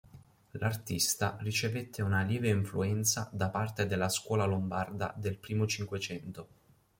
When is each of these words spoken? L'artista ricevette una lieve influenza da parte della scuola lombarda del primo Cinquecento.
L'artista 0.53 1.37
ricevette 1.41 2.01
una 2.01 2.23
lieve 2.23 2.49
influenza 2.49 3.29
da 3.31 3.51
parte 3.51 3.85
della 3.85 4.09
scuola 4.09 4.45
lombarda 4.45 5.13
del 5.15 5.37
primo 5.37 5.67
Cinquecento. 5.67 6.47